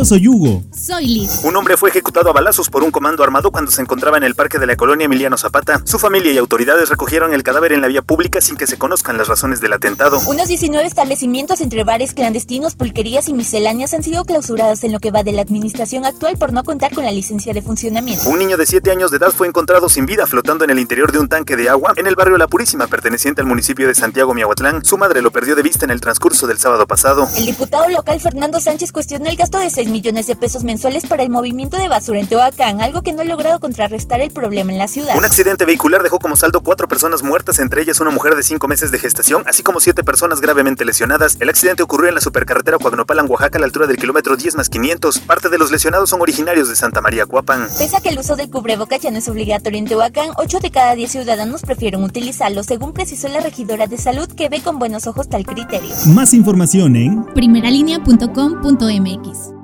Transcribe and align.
Yo 0.00 0.06
soy 0.06 0.28
Hugo. 0.28 0.62
Soy 0.74 1.06
Liz. 1.06 1.44
Un 1.44 1.54
hombre 1.56 1.76
fue 1.76 1.90
ejecutado 1.90 2.30
a 2.30 2.32
balazos 2.32 2.70
por 2.70 2.82
un 2.82 2.90
comando 2.90 3.22
armado 3.22 3.50
cuando 3.50 3.70
se 3.70 3.82
encontraba 3.82 4.16
en 4.16 4.24
el 4.24 4.34
parque 4.34 4.58
de 4.58 4.64
la 4.64 4.74
colonia 4.74 5.04
Emiliano 5.04 5.36
Zapata. 5.36 5.82
Su 5.84 5.98
familia 5.98 6.32
y 6.32 6.38
autoridades 6.38 6.88
recogieron 6.88 7.34
el 7.34 7.42
cadáver 7.42 7.74
en 7.74 7.82
la 7.82 7.86
vía 7.86 8.00
pública 8.00 8.40
sin 8.40 8.56
que 8.56 8.66
se 8.66 8.78
conozcan 8.78 9.18
las 9.18 9.28
razones 9.28 9.60
del 9.60 9.74
atentado. 9.74 10.18
Unos 10.26 10.48
19 10.48 10.86
establecimientos 10.86 11.60
entre 11.60 11.84
bares 11.84 12.14
clandestinos, 12.14 12.76
pulquerías 12.76 13.28
y 13.28 13.34
misceláneas 13.34 13.92
han 13.92 14.02
sido 14.02 14.24
clausurados 14.24 14.82
en 14.84 14.92
lo 14.92 15.00
que 15.00 15.10
va 15.10 15.22
de 15.22 15.32
la 15.32 15.42
administración 15.42 16.06
actual 16.06 16.38
por 16.38 16.54
no 16.54 16.64
contar 16.64 16.94
con 16.94 17.04
la 17.04 17.12
licencia 17.12 17.52
de 17.52 17.60
funcionamiento. 17.60 18.26
Un 18.26 18.38
niño 18.38 18.56
de 18.56 18.64
7 18.64 18.90
años 18.90 19.10
de 19.10 19.18
edad 19.18 19.32
fue 19.32 19.48
encontrado 19.48 19.90
sin 19.90 20.06
vida 20.06 20.26
flotando 20.26 20.64
en 20.64 20.70
el 20.70 20.78
interior 20.78 21.12
de 21.12 21.18
un 21.18 21.28
tanque 21.28 21.56
de 21.56 21.68
agua 21.68 21.92
en 21.98 22.06
el 22.06 22.16
barrio 22.16 22.38
La 22.38 22.48
Purísima, 22.48 22.86
perteneciente 22.86 23.42
al 23.42 23.46
municipio 23.46 23.86
de 23.86 23.94
Santiago 23.94 24.32
Miahuatlán. 24.32 24.82
Su 24.82 24.96
madre 24.96 25.20
lo 25.20 25.30
perdió 25.30 25.56
de 25.56 25.62
vista 25.62 25.84
en 25.84 25.90
el 25.90 26.00
transcurso 26.00 26.46
del 26.46 26.56
sábado 26.56 26.86
pasado. 26.86 27.28
El 27.36 27.44
diputado 27.44 27.86
local 27.90 28.18
Fernando 28.18 28.60
Sánchez 28.60 28.92
cuestionó 28.92 29.28
el 29.28 29.36
gasto 29.36 29.58
de 29.58 29.68
6 29.68 29.89
millones 29.90 30.26
de 30.26 30.36
pesos 30.36 30.64
mensuales 30.64 31.06
para 31.06 31.22
el 31.22 31.30
movimiento 31.30 31.76
de 31.76 31.88
basura 31.88 32.20
en 32.20 32.26
Tehuacán, 32.26 32.80
algo 32.80 33.02
que 33.02 33.12
no 33.12 33.22
ha 33.22 33.24
logrado 33.24 33.60
contrarrestar 33.60 34.20
el 34.20 34.30
problema 34.30 34.72
en 34.72 34.78
la 34.78 34.88
ciudad. 34.88 35.16
Un 35.16 35.24
accidente 35.24 35.64
vehicular 35.64 36.02
dejó 36.02 36.18
como 36.18 36.36
saldo 36.36 36.60
cuatro 36.60 36.88
personas 36.88 37.22
muertas, 37.22 37.58
entre 37.58 37.82
ellas 37.82 38.00
una 38.00 38.10
mujer 38.10 38.34
de 38.34 38.42
5 38.42 38.66
meses 38.68 38.90
de 38.90 38.98
gestación, 38.98 39.44
así 39.46 39.62
como 39.62 39.80
siete 39.80 40.04
personas 40.04 40.40
gravemente 40.40 40.84
lesionadas. 40.84 41.36
El 41.40 41.48
accidente 41.48 41.82
ocurrió 41.82 42.08
en 42.08 42.14
la 42.14 42.20
supercarretera 42.20 42.78
Coagnopalan, 42.78 43.30
Oaxaca, 43.30 43.58
a 43.58 43.60
la 43.60 43.66
altura 43.66 43.86
del 43.86 43.96
kilómetro 43.96 44.36
10 44.36 44.56
más 44.56 44.68
500. 44.68 45.18
Parte 45.20 45.48
de 45.48 45.58
los 45.58 45.70
lesionados 45.70 46.10
son 46.10 46.20
originarios 46.20 46.68
de 46.68 46.76
Santa 46.76 47.00
María 47.00 47.26
Cuapan. 47.26 47.66
Pese 47.78 47.96
a 47.96 48.00
que 48.00 48.10
el 48.10 48.18
uso 48.18 48.36
del 48.36 48.50
cubreboca 48.50 48.96
ya 48.96 49.10
no 49.10 49.18
es 49.18 49.28
obligatorio 49.28 49.78
en 49.78 49.86
Tehuacán, 49.86 50.30
8 50.36 50.58
de 50.60 50.70
cada 50.70 50.94
10 50.94 51.10
ciudadanos 51.10 51.62
prefieren 51.62 52.02
utilizarlo, 52.02 52.62
según 52.62 52.92
precisó 52.92 53.28
la 53.28 53.40
regidora 53.40 53.86
de 53.86 53.98
salud 53.98 54.28
que 54.28 54.48
ve 54.48 54.62
con 54.62 54.78
buenos 54.78 55.06
ojos 55.06 55.28
tal 55.28 55.46
criterio. 55.46 55.90
Más 56.06 56.34
información 56.34 56.96
en 56.96 57.24
primeralinea.com.mx. 57.34 59.59